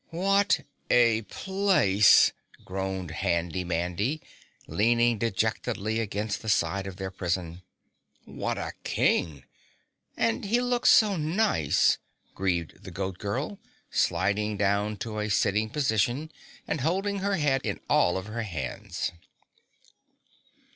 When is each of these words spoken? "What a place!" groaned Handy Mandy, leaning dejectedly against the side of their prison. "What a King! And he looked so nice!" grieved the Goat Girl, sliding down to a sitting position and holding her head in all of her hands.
"What 0.09 0.61
a 0.89 1.21
place!" 1.21 2.31
groaned 2.65 3.11
Handy 3.11 3.63
Mandy, 3.63 4.19
leaning 4.65 5.19
dejectedly 5.19 5.99
against 5.99 6.41
the 6.41 6.49
side 6.49 6.87
of 6.87 6.95
their 6.95 7.11
prison. 7.11 7.61
"What 8.25 8.57
a 8.57 8.71
King! 8.83 9.43
And 10.17 10.45
he 10.45 10.59
looked 10.59 10.87
so 10.87 11.17
nice!" 11.17 11.99
grieved 12.33 12.83
the 12.83 12.89
Goat 12.89 13.19
Girl, 13.19 13.59
sliding 13.91 14.57
down 14.57 14.97
to 15.05 15.19
a 15.19 15.29
sitting 15.29 15.69
position 15.69 16.31
and 16.67 16.81
holding 16.81 17.19
her 17.19 17.35
head 17.35 17.61
in 17.63 17.79
all 17.87 18.17
of 18.17 18.25
her 18.25 18.41
hands. 18.41 19.11